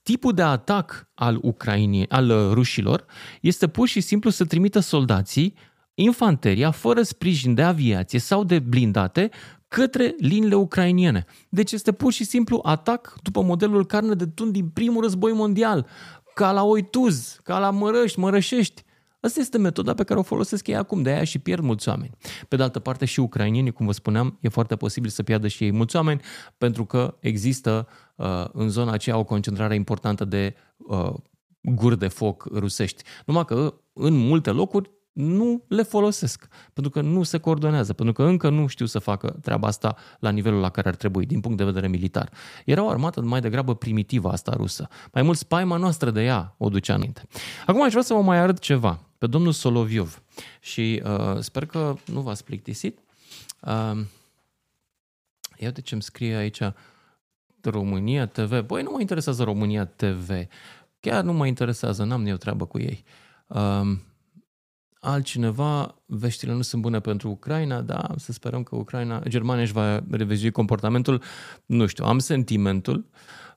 [0.03, 3.05] tipul de atac al Ucrainei, al rușilor,
[3.40, 5.55] este pur și simplu să trimită soldații,
[5.94, 9.31] infanteria, fără sprijin de aviație sau de blindate,
[9.68, 11.25] către liniile ucrainiene.
[11.49, 15.87] Deci este pur și simplu atac după modelul carne de tun din primul război mondial,
[16.35, 18.84] ca la Oituz, ca la Mărăști, Mărășești.
[19.24, 22.10] Asta este metoda pe care o folosesc ei acum, de aia și pierd mulți oameni.
[22.48, 25.64] Pe de altă parte și ucrainienii, cum vă spuneam, e foarte posibil să piardă și
[25.64, 26.20] ei mulți oameni,
[26.58, 31.14] pentru că există uh, în zona aceea o concentrare importantă de uh,
[31.60, 33.02] guri de foc rusești.
[33.26, 38.22] Numai că în multe locuri nu le folosesc, pentru că nu se coordonează, pentru că
[38.22, 41.57] încă nu știu să facă treaba asta la nivelul la care ar trebui, din punct
[41.57, 42.31] de vedere militar.
[42.64, 44.88] Era o armată mai degrabă primitivă asta rusă.
[45.12, 47.22] Mai mult spaima noastră de ea o ducea înainte.
[47.66, 50.22] Acum aș vrea să vă mai arăt ceva pe domnul Soloviov
[50.61, 52.98] și uh, sper că nu v-ați plictisit.
[53.61, 54.00] Uh,
[55.59, 56.61] ia de ce îmi scrie aici
[57.61, 58.61] România TV.
[58.61, 60.31] Băi, nu mă interesează România TV.
[61.00, 63.05] Chiar nu mă interesează, n-am eu treabă cu ei.
[63.46, 63.98] Uh,
[65.04, 70.02] altcineva, veștile nu sunt bune pentru Ucraina, da, să sperăm că Ucraina, Germania își va
[70.10, 71.22] revizui comportamentul.
[71.66, 73.06] Nu știu, am sentimentul,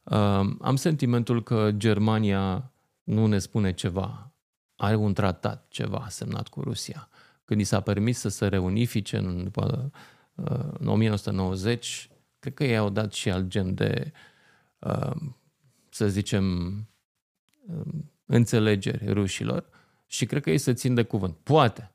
[0.03, 2.71] uh, am sentimentul că Germania
[3.03, 4.31] nu ne spune ceva,
[4.75, 7.09] are un tratat, ceva semnat cu Rusia.
[7.45, 9.91] Când i s-a permis să se reunifice în, după,
[10.35, 14.11] uh, în 1990, cred că ei au dat și alt gen de,
[14.79, 15.15] uh,
[15.89, 16.73] să zicem,
[17.67, 17.93] uh,
[18.25, 19.69] înțelegeri rușilor
[20.07, 21.35] și cred că ei se țin de cuvânt.
[21.43, 21.91] Poate.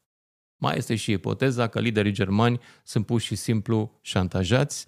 [0.56, 4.86] Mai este și ipoteza că liderii germani sunt pur și simplu șantajați,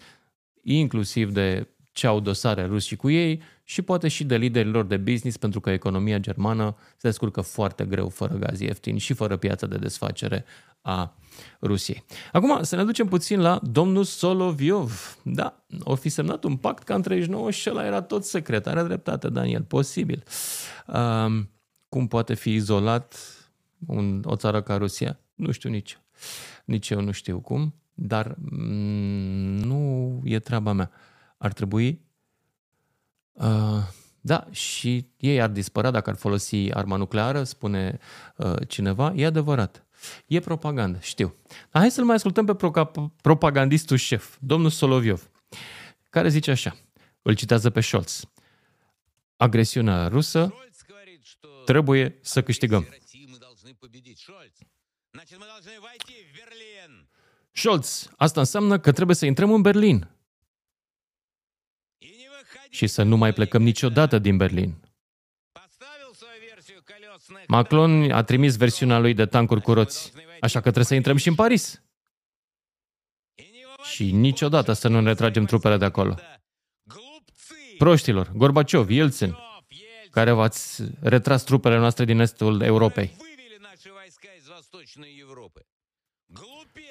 [0.62, 5.36] inclusiv de ce au dosare rusii cu ei și poate și de liderilor de business,
[5.36, 9.76] pentru că economia germană se descurcă foarte greu fără gaz ieftin și fără piața de
[9.76, 10.44] desfacere
[10.80, 11.16] a
[11.60, 12.04] Rusiei.
[12.32, 15.18] Acum să ne ducem puțin la domnul Soloviov.
[15.22, 18.66] Da, o fi semnat un pact ca în 39 și ăla era tot secret.
[18.66, 20.22] Are dreptate, Daniel, posibil.
[20.86, 21.48] Um,
[21.94, 23.16] cum poate fi izolat
[23.86, 25.20] un, o țară ca Rusia?
[25.34, 25.98] Nu știu nici.
[26.64, 30.90] Nici eu nu știu cum, dar mm, nu e treaba mea.
[31.38, 32.00] Ar trebui...
[33.32, 33.82] Uh,
[34.20, 37.98] da, și ei ar dispărea dacă ar folosi arma nucleară, spune
[38.36, 39.12] uh, cineva.
[39.16, 39.86] E adevărat.
[40.26, 41.34] E propagandă, știu.
[41.70, 42.70] Dar hai să-l mai ascultăm pe
[43.22, 45.30] propagandistul șef, domnul Soloviov,
[46.10, 46.76] care zice așa,
[47.22, 48.24] îl citează pe Scholz.
[49.36, 50.54] Agresiunea rusă
[51.64, 52.88] Trebuie să câștigăm.
[57.52, 60.08] Scholz, asta înseamnă că trebuie să intrăm în Berlin.
[62.70, 64.74] Și să nu mai plecăm niciodată din Berlin.
[67.46, 71.28] Macron a trimis versiunea lui de tancuri cu roți, așa că trebuie să intrăm și
[71.28, 71.82] în Paris.
[73.82, 76.14] Și niciodată să nu ne retragem trupele de acolo.
[77.78, 79.36] Proștilor, Gorbaciov, Yeltsin,
[80.14, 83.16] care v-ați retras trupele noastre din estul Europei.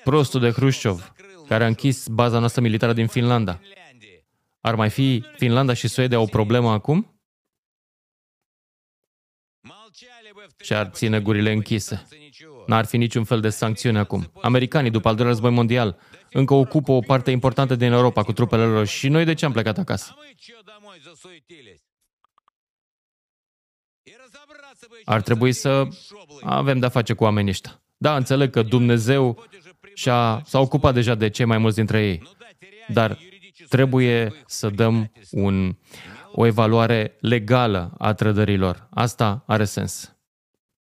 [0.03, 1.13] Prostul de Hrușciov,
[1.47, 3.59] care a închis baza noastră militară din Finlanda.
[4.62, 7.21] Ar mai fi Finlanda și Suedia o problemă acum?
[10.62, 12.07] Și ar ține gurile închise.
[12.67, 14.31] N-ar fi niciun fel de sancțiune acum.
[14.41, 15.99] Americanii, după al doilea război mondial,
[16.31, 19.51] încă ocupă o parte importantă din Europa cu trupele lor și noi de ce am
[19.51, 20.15] plecat acasă?
[25.06, 25.88] Ar trebui să
[26.41, 27.82] avem de-a face cu oamenii ăștia.
[27.98, 29.43] Da, înțeleg că Dumnezeu
[29.93, 32.22] și-a, s-a ocupat deja de cei mai mulți dintre ei,
[32.88, 33.17] dar
[33.69, 35.76] trebuie să dăm un,
[36.32, 38.88] o evaluare legală a trădărilor.
[38.89, 40.15] Asta are sens.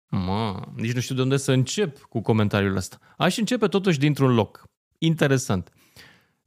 [0.08, 2.98] Mă, nici nu știu de unde să încep cu comentariul ăsta.
[3.18, 4.64] Aș începe totuși dintr-un loc.
[4.98, 5.72] Interesant.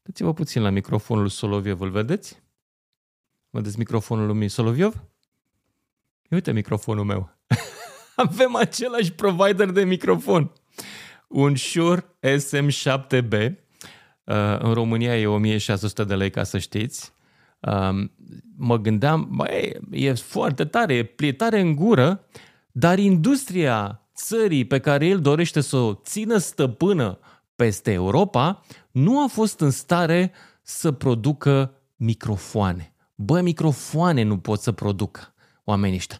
[0.02, 2.42] Dați-vă puțin la microfonul Soloviov, îl vedeți?
[3.50, 5.04] Vedeți microfonul lui Soloviov?
[6.32, 7.30] Uite microfonul meu.
[8.16, 10.52] Avem același provider de microfon.
[11.28, 13.52] Un Shure SM7B.
[14.24, 17.12] Uh, în România e 1600 de lei, ca să știți.
[17.60, 18.12] Um,
[18.56, 22.26] mă gândeam, băi, e foarte tare, e tare în gură,
[22.70, 27.18] dar industria țării pe care el dorește să o țină stăpână
[27.56, 32.94] peste Europa nu a fost în stare să producă microfoane.
[33.14, 35.31] Bă, microfoane nu pot să producă
[35.64, 36.18] oamenii ăștia.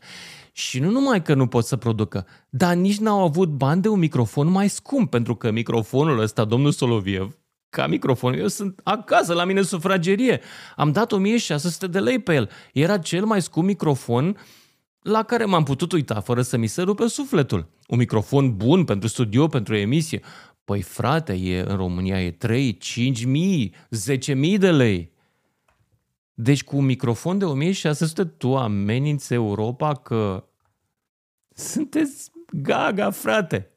[0.53, 3.99] Și nu numai că nu pot să producă, dar nici n-au avut bani de un
[3.99, 7.39] microfon mai scump, pentru că microfonul ăsta, domnul Soloviev,
[7.71, 10.41] ca microfon, eu sunt acasă la mine în sufragerie,
[10.77, 12.51] am dat 1600 de lei pe el.
[12.73, 14.37] Era cel mai scump microfon
[15.03, 17.69] la care m-am putut uita fără să mi se rupe sufletul.
[17.89, 20.21] Un microfon bun pentru studio, pentru emisie.
[20.65, 25.12] Păi frate, e, în România e 3, 5 mii, 10 mii de lei.
[26.35, 30.45] Deci cu un microfon de 1600 tu ameninți Europa că
[31.55, 33.71] sunteți gaga, frate.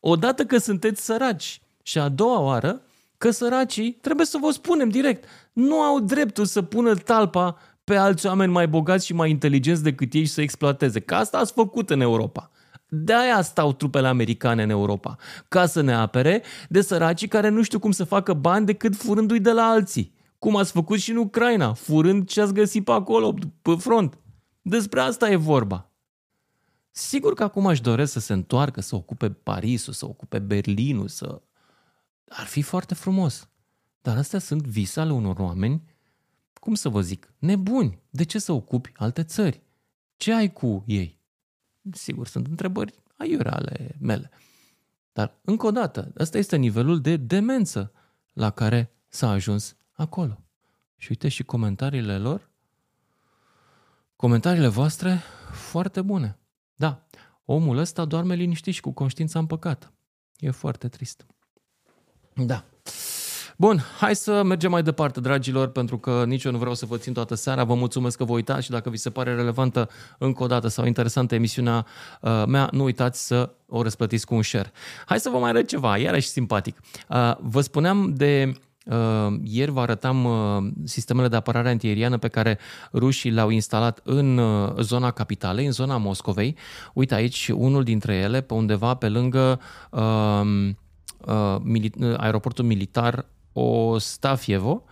[0.00, 2.82] Odată că sunteți săraci și a doua oară
[3.18, 8.26] că săracii, trebuie să vă spunem direct, nu au dreptul să pună talpa pe alți
[8.26, 11.00] oameni mai bogați și mai inteligenți decât ei și să exploateze.
[11.00, 12.50] Că asta ați făcut în Europa.
[12.88, 15.16] De-aia stau trupele americane în Europa,
[15.48, 19.40] ca să ne apere de săracii care nu știu cum să facă bani decât furându-i
[19.40, 20.13] de la alții.
[20.44, 24.18] Cum ați făcut și în Ucraina, furând ce ați găsit pe acolo, pe front.
[24.62, 25.90] Despre asta e vorba.
[26.90, 31.42] Sigur că acum aș doresc să se întoarcă, să ocupe Parisul, să ocupe Berlinul, să...
[32.28, 33.48] Ar fi foarte frumos.
[34.00, 35.82] Dar astea sunt vise ale unor oameni,
[36.60, 38.02] cum să vă zic, nebuni.
[38.10, 39.62] De ce să ocupi alte țări?
[40.16, 41.20] Ce ai cu ei?
[41.92, 44.30] Sigur, sunt întrebări aiurea ale mele.
[45.12, 47.92] Dar, încă o dată, ăsta este nivelul de demență
[48.32, 50.44] la care s-a ajuns acolo.
[50.96, 52.50] Și uite și comentariile lor,
[54.16, 55.20] comentariile voastre
[55.52, 56.38] foarte bune.
[56.74, 57.06] Da,
[57.44, 59.92] omul ăsta doarme liniștit și cu conștiința împăcată.
[60.36, 61.26] E foarte trist.
[62.34, 62.64] Da.
[63.56, 66.96] Bun, hai să mergem mai departe, dragilor, pentru că nici eu nu vreau să vă
[66.96, 67.64] țin toată seara.
[67.64, 70.84] Vă mulțumesc că vă uitați și dacă vi se pare relevantă încă o dată sau
[70.84, 71.86] interesantă emisiunea
[72.20, 74.72] uh, mea, nu uitați să o răsplătiți cu un share.
[75.06, 76.78] Hai să vă mai arăt ceva, iarăși simpatic.
[77.08, 78.60] Uh, vă spuneam de Uh,
[79.42, 82.58] ieri vă arătam uh, sistemele de apărare antiaeriană pe care
[82.92, 86.56] rușii le-au instalat în uh, zona capitalei, în zona Moscovei.
[86.94, 90.70] Uite aici unul dintre ele, pe undeva pe lângă uh,
[91.26, 94.84] uh, aeroportul militar Ostafievo.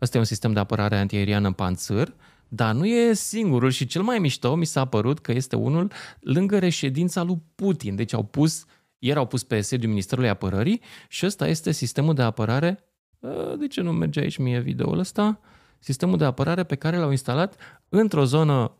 [0.00, 2.14] Ăsta e un sistem de apărare antiaeriană în panțăr,
[2.48, 6.58] dar nu e singurul și cel mai mișto mi s-a părut că este unul lângă
[6.58, 7.96] reședința lui Putin.
[7.96, 8.64] Deci au pus,
[8.98, 12.93] ieri au pus pe sediul Ministerului Apărării și ăsta este sistemul de apărare Ă,
[13.58, 15.40] de ce nu merge aici mie videoul ăsta?
[15.78, 17.56] Sistemul de apărare pe care l-au instalat
[17.88, 18.72] într-o zonă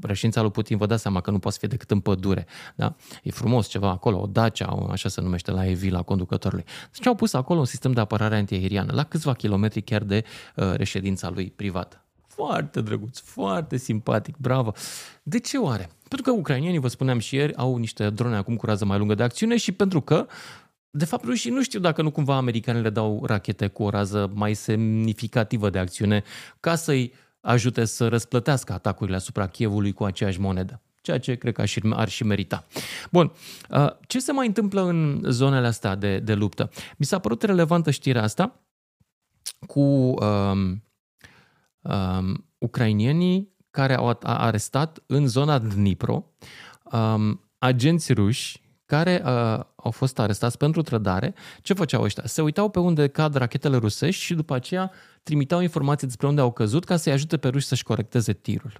[0.00, 2.46] Reșința lui Putin, vă dați seama că nu poate fi decât în pădure.
[2.74, 2.94] Da?
[3.22, 6.64] E frumos ceva acolo, o Dacia, așa se numește la EV, la conducătorului.
[6.92, 10.24] Deci au pus acolo un sistem de apărare antiaeriană, la câțiva kilometri chiar de
[10.56, 12.04] uh, reședința lui privată.
[12.26, 14.72] Foarte drăguț, foarte simpatic, bravo.
[15.22, 15.90] De ce oare?
[16.08, 19.14] Pentru că ucrainienii, vă spuneam și ieri, au niște drone acum cu rază mai lungă
[19.14, 20.26] de acțiune și pentru că
[20.96, 24.30] de fapt, rușii nu știu dacă nu cumva americanii le dau rachete cu o rază
[24.34, 26.22] mai semnificativă de acțiune
[26.60, 31.64] ca să-i ajute să răsplătească atacurile asupra Chievului cu aceeași monedă ceea ce cred că
[31.90, 32.64] ar și merita.
[33.10, 33.32] Bun,
[33.70, 36.70] uh, ce se mai întâmplă în zonele astea de, de luptă?
[36.96, 38.60] Mi s-a părut relevantă știrea asta
[39.66, 40.82] cu um,
[41.80, 46.24] um, ucrainienii care au arestat în zona Dnipro
[46.92, 48.63] um, agenți ruși
[48.94, 52.22] care uh, au fost arestați pentru trădare, ce făceau ăștia?
[52.26, 54.90] Se uitau pe unde cad rachetele rusești și după aceea
[55.22, 58.72] trimiteau informații despre unde au căzut ca să-i ajute pe ruși să-și corecteze tirul.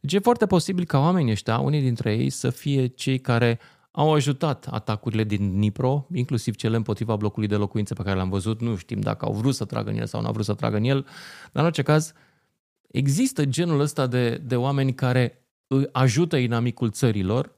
[0.00, 3.58] Deci e foarte posibil ca oamenii ăștia, unii dintre ei, să fie cei care
[3.90, 8.60] au ajutat atacurile din Dnipro, inclusiv cele împotriva blocului de locuințe pe care l-am văzut.
[8.60, 10.76] Nu știm dacă au vrut să tragă în el sau nu au vrut să tragă
[10.76, 11.00] în el,
[11.52, 12.12] dar în orice caz
[12.90, 15.38] există genul ăsta de, de oameni care
[15.92, 17.52] ajută inamicul țărilor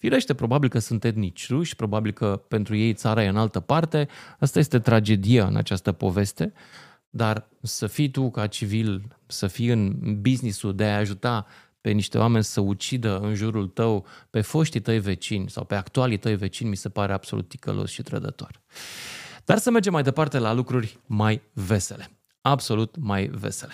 [0.00, 4.08] Firește, probabil că sunt etnici ruși, probabil că pentru ei țara e în altă parte.
[4.38, 6.52] Asta este tragedia în această poveste.
[7.10, 11.46] Dar să fii tu ca civil, să fii în businessul de a ajuta
[11.80, 16.16] pe niște oameni să ucidă în jurul tău pe foștii tăi vecini sau pe actualii
[16.16, 18.60] tăi vecini, mi se pare absolut ticălos și trădător.
[19.44, 22.10] Dar să mergem mai departe la lucruri mai vesele.
[22.40, 23.72] Absolut mai vesele.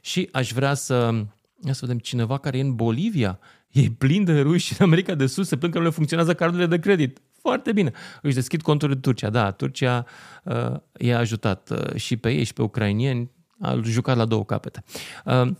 [0.00, 1.24] Și aș vrea să,
[1.70, 3.38] să vedem cineva care e în Bolivia
[3.76, 6.66] E plin de ruși în America de Sus, se plâng că nu le funcționează cardurile
[6.66, 7.18] de credit.
[7.40, 7.92] Foarte bine.
[8.22, 9.30] Își deschid conturi în Turcia.
[9.30, 10.06] Da, Turcia
[10.42, 13.30] uh, i-a ajutat uh, și pe ei și pe ucrainieni.
[13.60, 14.84] A jucat la două capete.
[15.24, 15.50] Uh,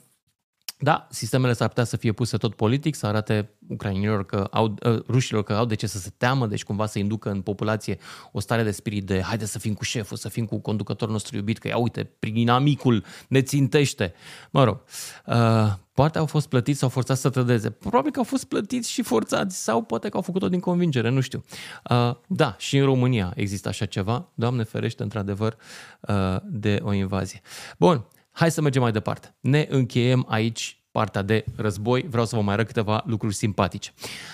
[0.79, 4.99] da, sistemele s-ar putea să fie puse tot politic, să arate ucrainilor că au, uh,
[5.09, 7.99] rușilor că au de ce să se teamă, deci cumva să inducă în populație
[8.33, 11.37] o stare de spirit de haide să fim cu șeful, să fim cu conducătorul nostru
[11.37, 14.15] iubit, că ia uite, prin inamicul ne țintește.
[14.51, 14.81] Mă rog,
[15.27, 17.71] uh, poate au fost plătiți sau forțați să trădeze.
[17.71, 21.21] Probabil că au fost plătiți și forțați sau poate că au făcut-o din convingere, nu
[21.21, 21.45] știu.
[21.91, 25.57] Uh, da, și în România există așa ceva, Doamne ferește, într-adevăr,
[26.01, 27.41] uh, de o invazie.
[27.79, 28.07] Bun,
[28.37, 29.37] Hai să mergem mai departe.
[29.41, 32.07] Ne încheiem aici partea de război.
[32.09, 33.93] Vreau să vă mai arăt câteva lucruri simpatice.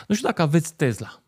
[0.08, 1.22] Nu știu dacă aveți Tesla.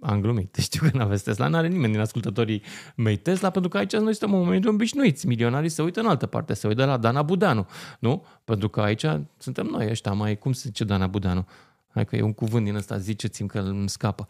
[0.00, 0.54] Am glumit.
[0.66, 1.48] Știu că nu aveți Tesla.
[1.48, 2.62] Nu are nimeni din ascultătorii
[2.96, 5.26] mei Tesla, pentru că aici noi suntem în momentul obișnuiți.
[5.26, 7.66] Milionarii se uită în altă parte, se uită la Dana Budanu.
[7.98, 8.24] Nu?
[8.44, 9.04] Pentru că aici
[9.38, 11.46] suntem noi ăștia mai, cum se zice Dana Budanu?
[11.88, 14.26] Hai că e un cuvânt din ăsta, ziceți-mi că îmi scapă.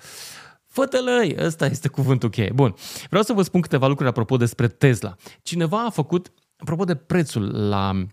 [0.66, 2.52] Fătălăi, ăsta este cuvântul cheie.
[2.54, 2.74] Bun,
[3.08, 5.14] vreau să vă spun câteva lucruri apropo despre Tesla.
[5.42, 8.06] Cineva a făcut, apropo de prețul la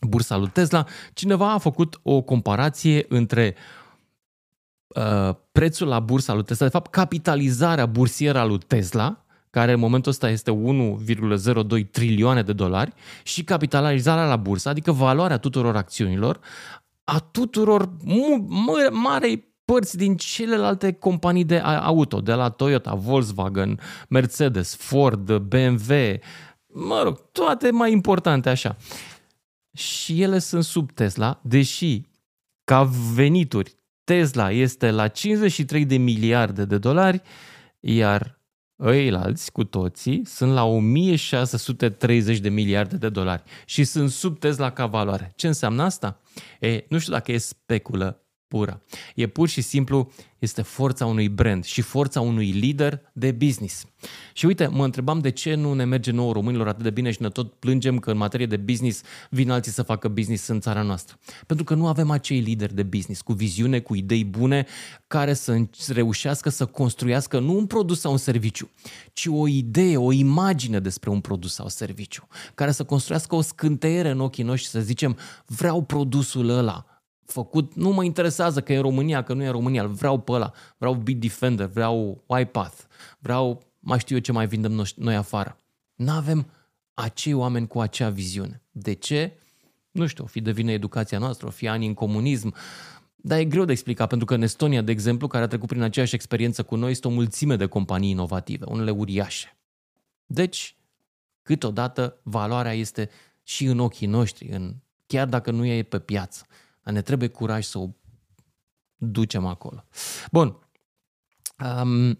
[0.00, 3.54] bursa lui Tesla, cineva a făcut o comparație între
[4.86, 9.78] uh, prețul la bursa lui Tesla, de fapt capitalizarea bursieră a lui Tesla, care în
[9.78, 10.60] momentul ăsta este
[11.78, 16.40] 1,02 trilioane de dolari, și capitalizarea la bursă, adică valoarea tuturor acțiunilor,
[17.04, 17.90] a tuturor
[18.90, 25.92] marei părți din celelalte companii de auto, de la Toyota, Volkswagen, Mercedes, Ford, BMW,
[26.86, 28.76] mă rog, toate mai importante așa.
[29.76, 32.02] Și ele sunt sub Tesla, deși
[32.64, 32.82] ca
[33.14, 37.22] venituri Tesla este la 53 de miliarde de dolari,
[37.80, 38.40] iar
[38.80, 44.86] ăilalți cu toții sunt la 1630 de miliarde de dolari și sunt sub Tesla ca
[44.86, 45.32] valoare.
[45.36, 46.20] Ce înseamnă asta?
[46.60, 48.82] E, nu știu dacă e speculă pură.
[49.14, 53.84] E pur și simplu, este forța unui brand și forța unui lider de business.
[54.32, 57.22] Și uite, mă întrebam de ce nu ne merge nouă românilor atât de bine și
[57.22, 60.82] ne tot plângem că în materie de business vin alții să facă business în țara
[60.82, 61.18] noastră.
[61.46, 64.66] Pentru că nu avem acei lideri de business cu viziune, cu idei bune,
[65.06, 68.70] care să reușească să construiască nu un produs sau un serviciu,
[69.12, 74.10] ci o idee, o imagine despre un produs sau serviciu, care să construiască o scânteiere
[74.10, 76.97] în ochii noștri și să zicem, vreau produsul ăla,
[77.30, 80.32] făcut, nu mă interesează că e în România, că nu e în România, vreau pe
[80.32, 82.76] ăla, vreau Bitdefender, vreau iPath,
[83.18, 85.60] vreau mai știu eu ce mai vindem noi afară.
[85.94, 86.46] Nu avem
[86.94, 88.62] acei oameni cu acea viziune.
[88.70, 89.32] De ce?
[89.90, 92.54] Nu știu, o fi de vină educația noastră, o fi ani în comunism,
[93.16, 95.82] dar e greu de explicat, pentru că în Estonia, de exemplu, care a trecut prin
[95.82, 99.56] aceeași experiență cu noi, este o mulțime de companii inovative, unele uriașe.
[100.26, 100.76] Deci,
[101.42, 103.10] câteodată, valoarea este
[103.42, 104.74] și în ochii noștri, în,
[105.06, 106.46] chiar dacă nu e pe piață.
[106.82, 107.88] Dar ne trebuie curaj să o
[108.96, 109.84] ducem acolo.
[110.30, 110.58] Bun.
[111.82, 112.18] Um,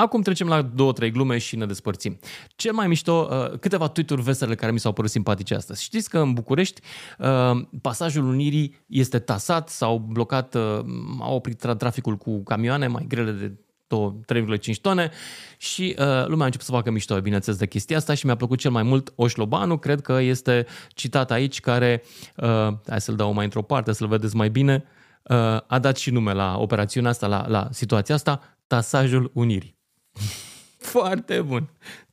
[0.00, 2.18] Acum trecem la două, trei glume și ne despărțim.
[2.56, 5.82] Cel mai mișto, uh, câteva tweet-uri vesele care mi s-au părut simpatice astăzi.
[5.82, 6.80] Știți că în București
[7.18, 10.78] uh, pasajul Unirii este tasat sau blocat, uh,
[11.20, 13.54] au oprit traficul cu camioane mai grele de
[13.94, 15.10] 3,5 tone
[15.56, 18.58] și uh, lumea a început să facă mișto, bineînțeles, de chestia asta și mi-a plăcut
[18.58, 22.02] cel mai mult Oșlobanu, cred că este citat aici, care,
[22.36, 24.84] uh, hai să-l dau mai într-o parte, să-l vedeți mai bine,
[25.22, 25.36] uh,
[25.66, 29.76] a dat și nume la operațiunea asta, la, la situația asta, Tasajul Unirii.
[30.92, 31.70] Foarte bun.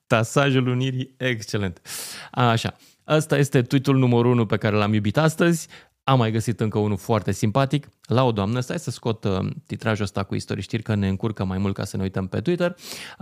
[0.07, 1.81] Tasajul Unirii, excelent.
[2.31, 2.75] Așa.
[3.03, 5.67] Asta este tweetul numărul 1 pe care l-am iubit astăzi.
[6.07, 7.89] Am mai găsit încă unul foarte simpatic.
[8.01, 11.43] La o doamnă, stai să scot uh, titrajul ăsta cu istorii știri, că ne încurcă
[11.43, 12.75] mai mult ca să ne uităm pe Twitter.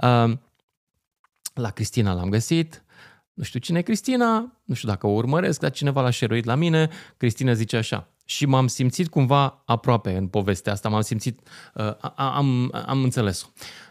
[0.03, 0.33] Uh,
[1.53, 2.83] la Cristina l-am găsit.
[3.33, 6.55] Nu știu cine e Cristina, nu știu dacă o urmăresc, dar cineva l-a șeruit la
[6.55, 6.89] mine.
[7.17, 11.39] Cristina zice așa, și m-am simțit cumva aproape în povestea asta, m-am simțit,
[11.73, 13.47] uh, am, am înțeles-o.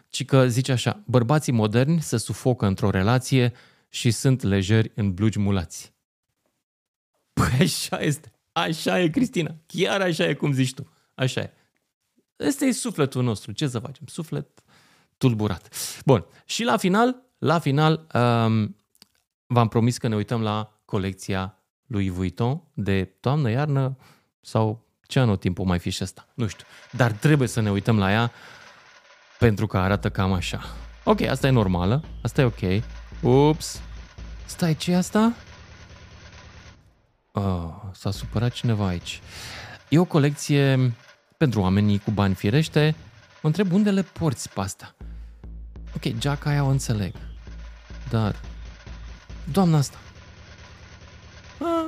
[0.08, 3.52] Ci că zice așa, bărbații moderni se sufocă într-o relație
[3.88, 5.92] și sunt lejeri în blugi mulați.
[7.32, 8.31] Păi așa este.
[8.52, 9.54] Așa e, Cristina.
[9.66, 10.92] Chiar așa e cum zici tu.
[11.14, 11.52] Așa e.
[12.40, 13.52] Ăsta e sufletul nostru.
[13.52, 14.06] Ce să facem?
[14.06, 14.62] Suflet
[15.16, 15.68] tulburat.
[16.04, 16.26] Bun.
[16.44, 18.76] Și la final, la final, um,
[19.46, 23.96] v-am promis că ne uităm la colecția lui Vuitton de toamnă-iarnă
[24.40, 26.28] sau ce anotimpul mai fi și asta.
[26.34, 26.66] Nu știu.
[26.90, 28.32] Dar trebuie să ne uităm la ea
[29.38, 30.60] pentru că arată cam așa.
[31.04, 32.04] Ok, asta e normală.
[32.22, 32.82] Asta e ok.
[33.20, 33.80] Ups.
[34.44, 35.32] Stai, ce asta?
[37.32, 39.20] Oh, s-a supărat cineva aici.
[39.88, 40.92] E o colecție
[41.36, 42.94] pentru oamenii cu bani firește.
[43.42, 44.94] Mă întreb unde le porți pe asta.
[45.96, 47.14] Ok, geaca aia o înțeleg.
[48.10, 48.40] Dar...
[49.52, 49.98] Doamna asta.
[51.58, 51.86] Ah.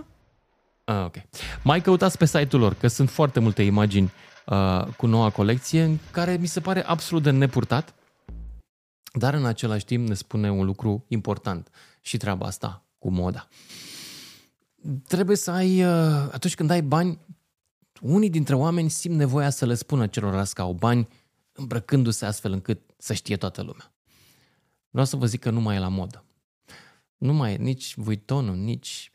[0.84, 1.14] Ah, ok.
[1.62, 4.12] Mai căutați pe site-ul lor, că sunt foarte multe imagini
[4.46, 7.94] uh, cu noua colecție, în care mi se pare absolut de nepurtat,
[9.12, 11.70] dar în același timp ne spune un lucru important
[12.00, 13.48] și treaba asta cu moda
[15.06, 17.18] trebuie să ai, uh, atunci când ai bani,
[18.00, 21.08] unii dintre oameni simt nevoia să le spună celorlalți că au bani,
[21.52, 23.92] îmbrăcându-se astfel încât să știe toată lumea.
[24.90, 26.24] Vreau să vă zic că nu mai e la modă.
[27.16, 29.08] Nu mai e nici Vuittonul, nici...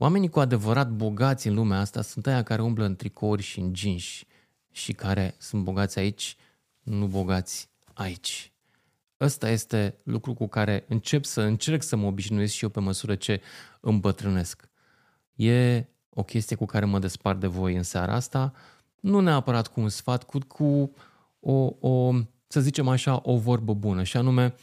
[0.00, 3.74] Oamenii cu adevărat bogați în lumea asta sunt aia care umblă în tricouri și în
[3.74, 4.02] jeans
[4.72, 6.36] și care sunt bogați aici,
[6.82, 8.52] nu bogați aici.
[9.20, 13.14] Ăsta este lucru cu care încep să încerc să mă obișnuiesc și eu pe măsură
[13.14, 13.40] ce
[13.80, 14.67] îmbătrânesc.
[15.38, 18.52] E o chestie cu care mă despart de voi în seara asta,
[19.00, 20.92] nu neapărat cu un sfat, cu, cu
[21.40, 22.12] o, o
[22.46, 24.54] să zicem așa, o vorbă bună și anume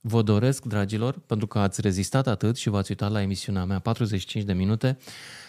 [0.00, 4.44] vă doresc, dragilor, pentru că ați rezistat atât și v-ați uitat la emisiunea mea 45
[4.44, 4.98] de minute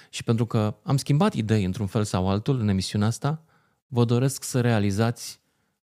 [0.10, 3.44] și pentru că am schimbat idei într-un fel sau altul în emisiunea asta,
[3.88, 5.40] vă doresc să realizați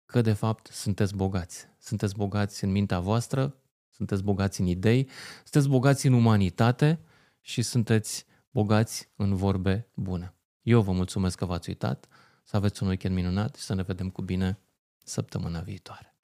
[0.06, 1.66] că de fapt sunteți bogați.
[1.78, 3.56] Sunteți bogați în mintea voastră,
[3.90, 5.08] sunteți bogați în idei,
[5.42, 6.98] sunteți bogați în umanitate
[7.40, 8.26] și sunteți
[8.56, 10.34] bogați în vorbe bune.
[10.62, 12.08] Eu vă mulțumesc că v-ați uitat,
[12.44, 14.58] să aveți un weekend minunat și să ne vedem cu bine
[15.02, 16.15] săptămâna viitoare.